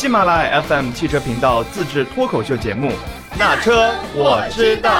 [0.00, 2.88] 喜马拉雅 FM 汽车频道自制脱口秀节目
[3.38, 4.90] 《那车我知道》。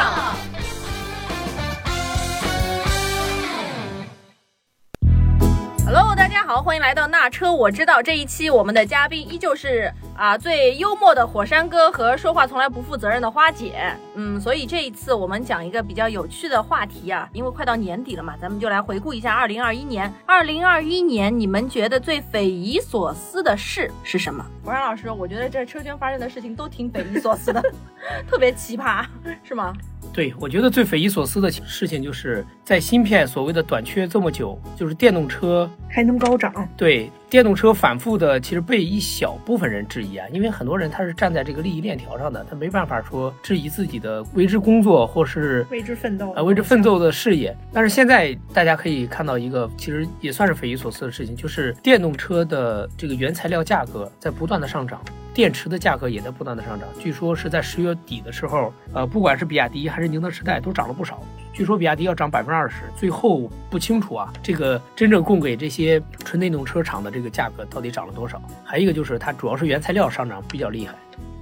[5.86, 8.02] Hello，大家好，欢迎来到那车我知道。
[8.02, 9.90] 这一期我们的嘉宾依旧是
[10.20, 13.90] 啊最幽默的火山哥和说话从来不负责任的花姐。
[14.16, 20.12] 嗯，所以这一次我们讲一个比较有趣的话题啊，因为快到年底了嘛，咱们就来回顾一下二零二一年。
[20.26, 24.44] 二零二一年你们觉得最匪夷所思的事是什么？
[24.62, 27.62] 火山老师，我觉得这车圈发生的事情都挺匪夷所思的，
[28.28, 29.02] 特别奇葩，
[29.42, 29.72] 是吗？
[30.12, 36.52] 对，我觉得最匪夷所思的事情就是在芯片所谓的短缺这么久，就是电动车还能高涨。
[36.76, 47.56] 对，电动车反复的其实被一小部分人质疑啊，因为很多人他是站在这个利益链条上的，他没办法说质疑自己的为之工作或是为之奋斗啊为之奋斗的事业。
[47.72, 55.00] 但是现在大家可以看到一个其实也算是匪夷所思的事情，就是电动车的这个原材料价格在不断的上涨。
[55.32, 61.22] 电池的价格也在不断的上涨，据说是在十月底的时候，呃，不管是比亚迪还是宁德时代都涨了不少。
[61.52, 68.40] 据说比亚迪要涨百分之二十，最后不清楚啊，这个真正供给这些纯电动车厂的这个价格到底涨了多少？
[68.64, 70.94] 还有一个就是它主要是原材料上涨比较厉害，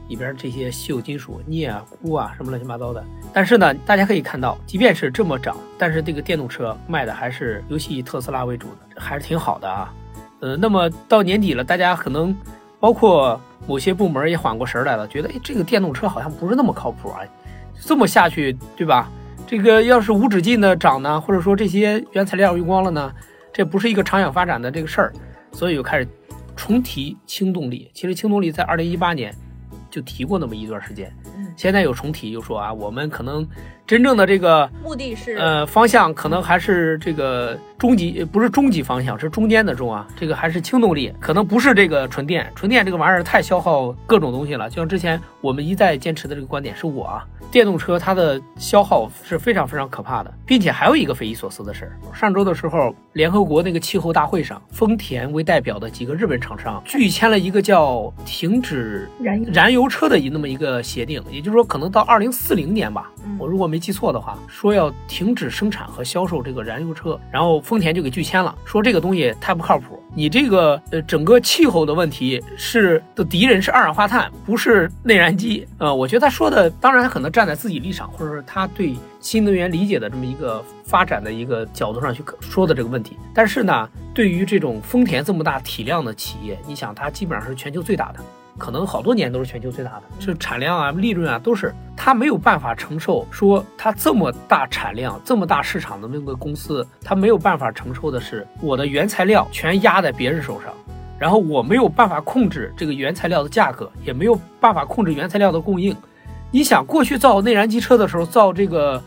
[0.09, 3.05] 里边这些稀有金属镍啊、钴啊什么乱七八糟的。
[3.33, 9.95] 但是呢，大家可以看到，即便是这么涨，但是这个电动车卖的还是尤其以特斯拉为主的，还是挺好的啊。
[10.41, 12.37] 呃，那么到年底了，大家可能
[12.81, 13.41] 包括。
[13.69, 17.21] 某些部门也缓过神来了，觉得哎，这个电动车好像不是那么靠谱啊，
[17.85, 19.11] 这么下去，对吧？
[19.47, 23.13] 这个要是无止境的涨呢，或者说这些原材料用光了呢，
[23.53, 25.13] 这不是一个长远发展的这个事儿，
[25.53, 26.09] 所以又开始
[26.57, 27.91] 重提轻动力。
[27.93, 29.35] 其实轻动力在二零一八年
[29.91, 31.13] 就提过那么一段时间，
[31.57, 33.47] 现在又重提，又说啊，我们可能
[33.87, 37.59] 真正的这个目的是呃方向可能还是这个。
[37.79, 42.45] 终极不是终极方向，是中间的中啊，这个还是轻动力，可能不是这个纯电。
[42.57, 51.99] 纯电这个玩意儿太消耗各种东西了，就像之前我们一再坚持的这个观点，是我啊，电动车它的消耗是非常非常可怕的，并且还有一个匪夷所思的事儿。
[52.13, 67.59] 上周的时候，联合国那个气候大会上，丰田为代表的几个日本厂商拒签了一个叫停止燃燃油车的那么一个协定，也就是说，可能到二零四零年吧，我如果没记错的话，说要停止生产和销售这个燃油车，然后。
[67.69, 69.98] 丰田就给拒签了，说这个东西太不靠谱。
[70.19, 75.65] 你这个呃，整个气候的问题是的敌人是二氧化碳，不是内燃机。
[75.79, 83.17] 呃，我觉得他说的，当然他可能站在自己立场，或者是他对新能源理解的这么一个发展的一个角度上去说的这个问题。
[83.33, 88.19] 但是呢，对于这种丰田这么大体量的企业，你想它基本上是全球最大的。
[88.59, 93.27] 可能好多年都是全球最大的，是产量啊、利润啊，都是它没有办法承受。
[93.31, 100.73] 说它这么大产量、这么大市场的那个公司，它没有办法承受的是我的原材料全压在别人手上，
[101.19, 105.97] 然后我没有办法控制这个原材料的价格，也没有办法控制原材料的供应。
[106.51, 109.03] 你想，过去造内燃机车的时候，造这个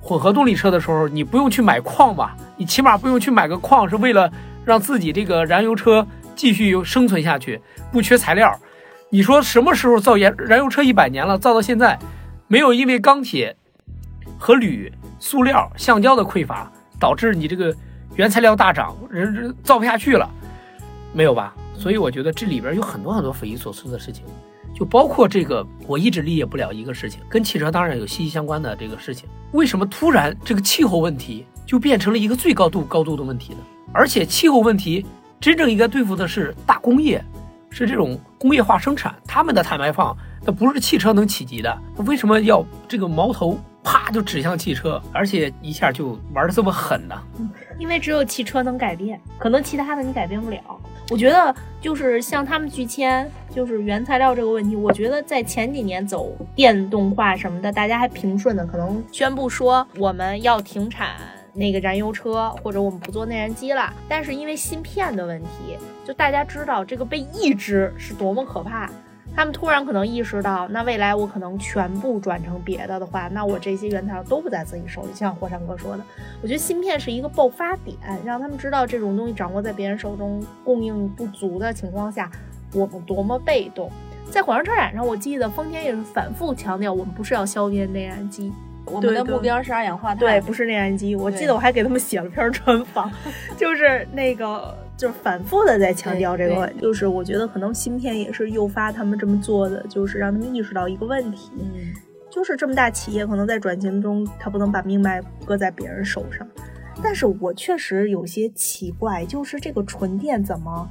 [0.00, 2.36] 混合动力车的时候，你不用去买矿吧？
[2.56, 4.30] 你起码不用去买个矿，是为了
[4.64, 6.06] 让自己这个燃油车
[6.36, 8.54] 继续生存下去，不缺材料。
[9.14, 11.96] 你说什么时候造燃燃油车一百年了，造到现在，
[12.48, 13.56] 没有因为钢铁
[14.36, 17.72] 和铝、塑料、橡胶的匮乏导致你这个
[18.16, 20.28] 原材料大涨，人人造不下去了，
[21.12, 21.54] 没有吧？
[21.78, 24.24] 所以我觉得这里边有很多很多匪夷所思的事情，
[24.74, 33.60] 就包括这个我一直理解不了一个事情，跟汽车当然有息息相关的这个事情，为什么突然这个气候问题就变成了一个最高度高度的问题呢？
[33.92, 35.06] 而且气候问题
[35.38, 37.24] 真正应该对付的是大工业。
[37.76, 41.78] 是这种工业化生产，他们的碳排放那不是汽车能企及的。
[42.04, 47.14] 为什么要这个矛头啪就指向汽车，而且一下就玩的这么狠呢？
[47.78, 50.60] 因为只有汽车能改变，可能其他的你改变不了。
[51.08, 61.12] 我觉得就是像他们拒签，就是原材料这个问题，我觉得在前几年走电动化什么的，大家还平顺的，可能宣布说我们要停产。
[61.54, 68.90] 那个燃油车，或者我们不做内燃机了，但是因为芯片的问题，就大家知道这个被抑制是多么可怕。
[69.36, 75.08] 他们突然可能意识到，那未来我可能全部转成别的的话，那我这些原材料都不在自己手里。
[75.12, 76.04] 像火山哥说的，
[76.40, 82.30] 我觉得芯片是一个爆发点，让他们知道这种东西掌握在别人手中，供应不足的情况下，
[82.72, 83.90] 我们多么被动。
[84.30, 88.52] 在火山车展上，我记得丰田也是反复强调，我们不是要消灭内燃机。
[88.86, 91.16] 我们的目标是二氧化碳，对，不是内燃机。
[91.16, 93.10] 我记得我还给他们写了篇专访，
[93.56, 96.80] 就是那个，就是反复的在强调这个问题。
[96.80, 101.92] 就是我觉得可能芯片也是诱发他们这么做的，就是让他们意识到一个问题，嗯，
[102.30, 106.46] 就是这么大企业可能在转型中，他不能把命脉搁在别人手上。
[107.02, 110.88] 但是我确实有些奇怪，就是这个纯电怎么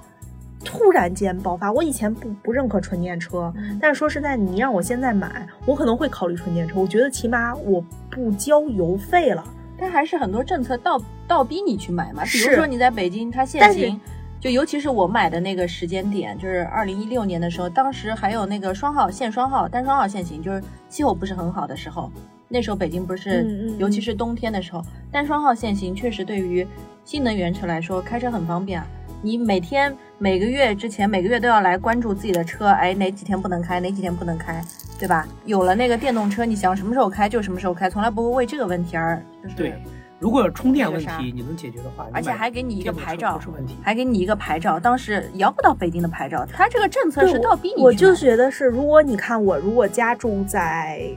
[0.63, 1.71] 突然间爆发。
[1.71, 6.79] 我以前不不认可纯电车，但是说实在，你让我现在买，我可能会考虑纯电车。
[6.79, 9.43] 我觉得起码我不交油费了。
[9.75, 13.99] 但还是很多政策倒倒逼你去买嘛，比如说你在北京，它限行，
[14.39, 22.09] 就尤其是我买的那个时间点，就是二零一六年的时候，当时还有那个双号限双号、单双号限行，就是气候不是很好的时候，
[22.47, 24.81] 那时候北京不是，嗯嗯嗯尤其是冬天的时候，
[25.11, 26.65] 单双号限行确实对于
[27.03, 28.87] 新能源车来说开车很方便啊。
[29.25, 34.61] 你每天每个月之前每个月都要来关注自己的车，哎，哪几天不能开，哪几天不能开，
[34.99, 35.25] 对吧？
[35.45, 39.81] 有了那个电动车，你想什么时候开就什么时候开，从来不会为这个问题而就是对，
[40.19, 43.77] 如果充电问题你能解决的话，而且还给你一个牌照不是问题。
[43.81, 47.81] 还给你一个牌照，当时摇不到北京的牌照，他这个政策是倒逼你。
[47.81, 51.09] 我就觉得是，如果你看我如果家住在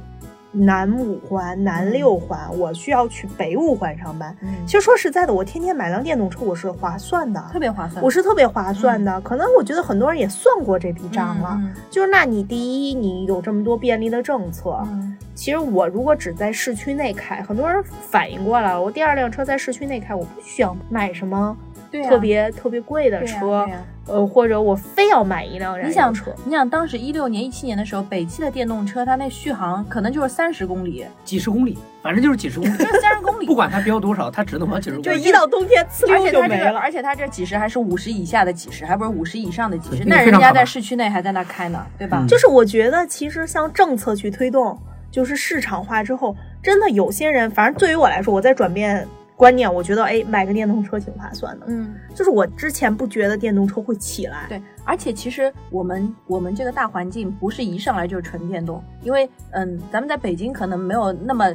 [0.56, 4.34] 南五环、南六环，我需要去北五环上班。
[4.42, 9.20] 嗯其实说实在的，我天天买辆电动车，我是划算的，特别划算，我是特别划算的。
[9.20, 11.56] 可能我觉得很多人也算过这笔账了。
[11.60, 21.56] 嗯就是那你第一，你有这么多便利的政策，嗯其实我如果只在市区内开，很多人反应过来了，我第二辆车在市区内开，我不需要买什么
[22.08, 23.66] 特别、特别贵的车，
[24.06, 35.04] 呃，或者我非要买一辆燃你想油车。，你想当时一六年、一七年的时候，北汽的电动车它那续航可能就是三十公里，几十公里，反正就是几十公里，就是三十公里，不管它标多少，它只能跑几十公里。
[35.04, 36.78] 就一到冬天，呲溜而且它这个，就没了。
[36.78, 42.18] 而且它这几十还是五十以下的几十，还不是五十以上的几十，对那人家在市区内还在那开呢，对吧？
[42.20, 44.78] 嗯就是我觉得，其实像政策去推动，
[45.10, 49.06] 就是市场化之后，真的有些人，反正对于我来说，我在转变
[49.36, 51.66] 观念，我觉得，哎，买个电动车挺划算的。
[51.68, 61.52] 嗯，就是我之前不觉得电动车会起来，对，而且其实我们我们这个大环境不是一上来就是纯电动，因为嗯，咱们在北京可能没有那么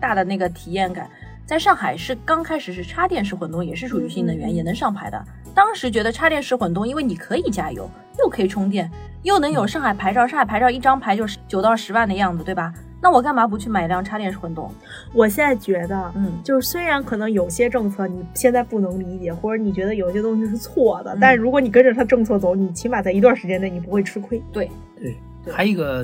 [0.00, 1.10] 大的那个体验感，
[1.44, 5.22] 在上海是刚开始是插电式混动，也是属于新能源，也能上牌的。
[5.54, 8.90] 当时觉得插电式混动，因为你可以加油，又可以充电，
[9.22, 12.72] 又能有上海牌照，上海牌照一张牌就是九到十万的样子，对吧？
[13.04, 14.72] 那我干嘛不去买一辆插电式混动？
[15.12, 24.42] 我现在觉得，嗯就是虽然可能有些政策你现在不能理解，或者你觉得有些东西是错的，嗯但是如果你跟着它政策走，你起码在一段时间内你不会吃亏。
[24.50, 25.14] 对，对，
[25.44, 26.02] 对还有一个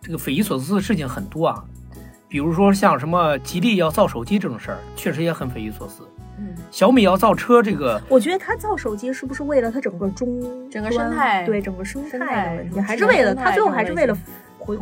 [0.00, 1.64] 这个匪夷所思的事情很多啊，
[2.28, 6.04] 比如说像什么吉利要造手机这种事儿，确实也很匪夷所思。
[6.38, 10.28] 嗯，小米要造车，这个我觉得它造手机是不是为了它整个中
[10.70, 14.16] 整个生态对整个生生态态的问题，还是为了生态它最后还是为了。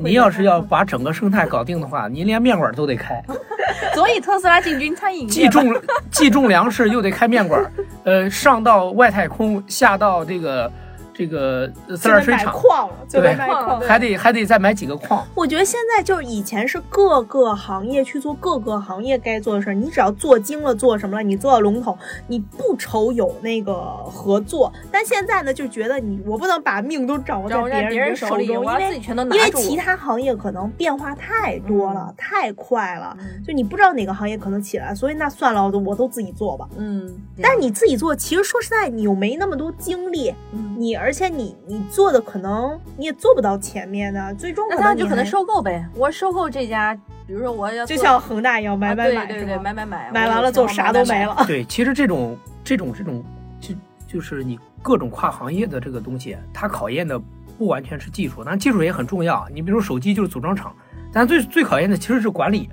[0.03, 3.23] 您要是要把整个生态搞定的话，您连面馆都得开，
[3.95, 5.79] 所以特斯拉进军餐饮既种
[6.11, 7.71] 既种粮食又得开面馆，
[8.05, 10.73] 呃，上到外太空，下到这个
[11.14, 13.81] 这个就能买来水厂，矿了，就对能买矿。
[13.81, 15.25] 还得还得再买几个矿。
[15.34, 21.96] 我觉得现在就是以前是各个行业去做各个行业该做的事儿，你只要做精了，做什么了，你做到龙头，
[22.26, 23.75] 你不愁有那个
[24.05, 24.72] 合作。
[24.90, 29.37] 但现在呢，就觉得你我不能把命都掌握在别别人手中，因为自己全都拿。
[29.37, 36.69] 因为其他行业可能变化太多了，太快了，嗯就你不知道哪个行业可能起来，所以那算了，我都我都自己做吧。
[36.76, 45.87] 嗯，但是你自己做，其实说实在，你又没那么多精力，嗯，你而且你你做的可能你也做不到前面的，最终那他就可能收购呗。
[45.95, 46.95] 我收购这家，
[47.27, 51.27] 比如说我要就像恒大一样买啊买买，对对对，买买买，买完了之后啥都没。
[51.27, 51.45] 了。
[51.47, 52.35] 对，其实这种
[52.65, 53.23] 这种这种
[53.61, 53.75] 就
[54.09, 57.20] 就是你各种跨行业的这个东西，它考验的
[57.58, 59.46] 不完全是技术，但技术也很重要。
[59.53, 60.75] 你比如手机就是组装厂，
[61.13, 62.70] 但最最考验的其实是管理。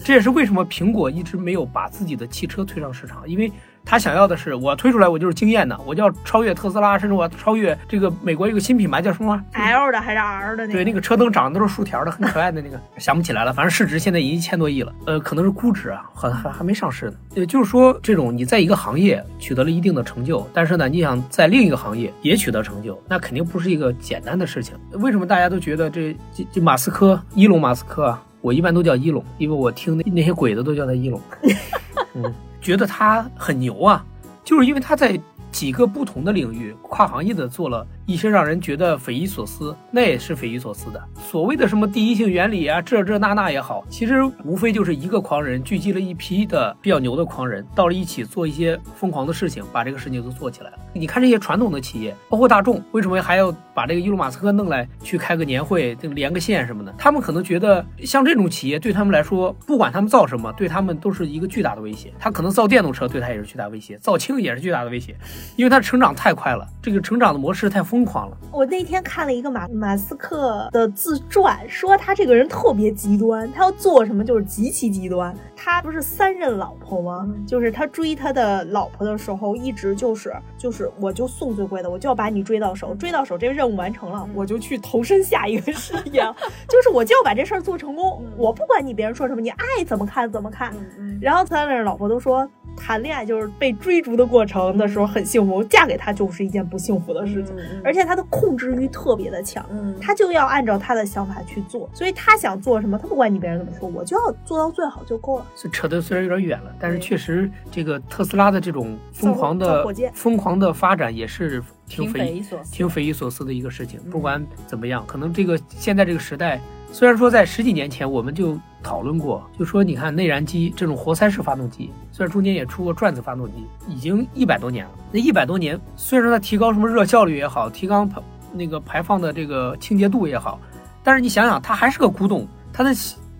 [0.00, 3.52] 嗯这也是为什么苹果一直没有把自己的汽车推上市场，因为
[3.84, 11.00] 他想要的是我推出来我就是惊艳的，我就要超越特斯拉，甚至我要超越这个美国一个新品牌叫什么？L 的还是 R 的那对，那个？
[11.00, 13.52] 车灯长得都是竖条的，很可爱的那个，想不起来了。
[13.52, 17.14] 反正市值现在已经一千多亿了，呃，可能是估值啊，好像还还没上市呢。
[17.34, 24.74] 也就是说，这种你在一个行业取得了一定的成就，但是呢，你想在另一个行业也取得成就，那肯定不是一个简单的事情。
[24.92, 28.22] 为什么大家都觉得这这这马斯克，伊隆马斯克啊？
[28.40, 31.20] 我一般都叫一龙，因为我听那那些鬼子都叫他一龙，
[32.14, 34.04] 嗯，觉得他很牛啊，
[34.44, 35.20] 就是因为他在
[35.50, 41.00] 几个不同的领域跨行业的做了一些让人觉得匪夷所思，那也是匪夷所思的。
[41.20, 50.78] 所谓的什么第一性原理啊，这这那那也好，其实无非就是一个狂人聚集了一批的比较牛的狂人，到了一起做一些疯狂的事情，把这个事情都做起来了。
[50.92, 56.92] 你看这些传统的企业，包括大众，为什么还要把这个伊隆马斯克弄来去开个年会，就连个线什么的？
[56.98, 62.12] 他们可能觉得像这种企业对他们来说，不管他们造什么，对他们都是一个巨大的威胁。
[62.18, 65.14] 他可能造电动车对他也是巨大威胁，造氢也是巨大的威胁。
[65.56, 68.36] 因为他成长太快了，这个成长的模式太疯疯狂了。
[68.50, 75.34] 我那天看了一个马马斯克的自传，说他这个人特别极端，他要做什么就是极其极端。
[75.54, 77.28] 他不是三任老婆吗？
[77.46, 86.22] 就是他追他的老婆的时候，一直就是就是我就送最贵的，我就要把你追到手，追到手这个任务完成了，我就去投身下一个事业，
[86.66, 90.72] 就是我就要把这事儿做成功，我不管你别人说什么，你爱怎么看怎么看。
[91.20, 92.48] 然后三任老婆都说。
[92.90, 97.54] 谈恋爱就是被追逐的过程的时候很幸福，嫁给他就是一件不幸福的事情。
[97.84, 99.64] 而且他的控制欲特别的强，
[100.00, 105.46] 他就要按照他的想法去做，所以他想做什么，他不管你别人怎么说，我就要做到最好就够了。
[105.70, 114.00] 扯得虽然有点远了，但是确实这个特斯拉的这种疯狂的疯狂的发展也是挺匪夷所挺匪夷所思的一个事情。
[114.10, 118.58] 不管怎么样，可能这个现在这个时代，虽然说在十几年前我们就。
[118.82, 124.92] 讨论过，就说你看内燃机这种活塞式发动机，虽然中间也出过转子发动机，已经一百多年了。
[125.12, 128.20] 那一百多年，虽然说它提高什么热效率也好，提高排
[128.52, 130.58] 那个排放的这个清洁度也好，
[131.02, 132.90] 但是你想想，它还是个古董，它的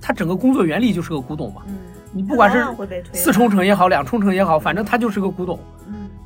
[0.01, 1.63] 它整个工作原理就是个古董嘛。
[2.13, 2.67] 你不管是
[3.13, 5.59] 四冲程也好，两冲程也好，反正它就是个古董。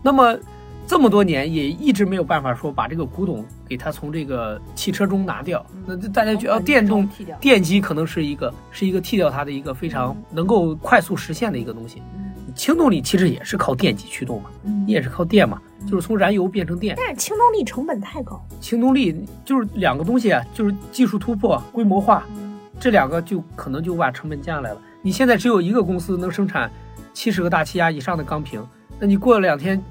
[0.02, 0.36] 那么。
[0.86, 5.64] 这么多年也一直没有办法说把这个古董给它从这个汽车中拿掉。
[5.86, 7.08] 那大家觉得电动
[7.40, 12.02] 电机可能是一个是一个替掉它的一个非常能够快速实现的一个东西。
[12.54, 14.50] 轻动力其实也是靠电机驱动嘛，
[14.86, 15.60] 你也是靠电嘛，
[15.90, 16.94] 就是从燃油变成电。
[16.96, 18.40] 但是轻动力成本太高。
[18.60, 22.24] 轻动力就是两个东西啊，就是技术突破、规模化，
[22.78, 24.80] 这两个就可能就把成本降下来了。
[25.02, 26.70] 你现在只有一个公司能生产
[27.12, 28.64] 七十个大气压以上的钢瓶，
[29.00, 29.82] 那你过了两天。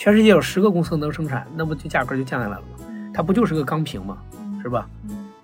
[0.00, 2.86] 全世界有十个公司能生产，那不就价格就降下来了吗？
[3.12, 4.16] 它不就是个钢瓶吗，
[4.62, 4.88] 是吧？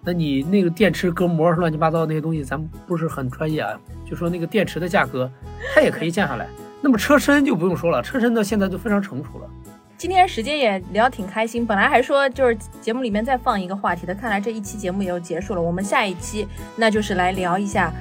[0.02, 3.78] 那你那个电池隔膜乱七八糟那些东西，咱不是很专业啊。
[4.08, 5.30] 就说那个电池的价格，
[5.74, 6.48] 它也可以降下来。
[6.80, 9.50] 那么车身就不用说了，车身到现在都非常成熟了。
[9.98, 15.60] 今天时间也聊挺开心，本来还说就是节目里面再放一个话题的，看来这一期节目也就结束了。
[15.60, 17.92] 我们下一期那就是来聊一下，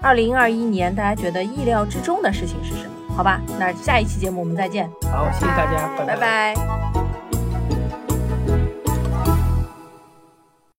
[0.00, 2.94] 二零二一年大家觉得意料之中的事情是什么？
[3.18, 4.88] 好吧，那下一期节目我们再见。
[5.10, 7.07] 好，谢谢大家，拜拜。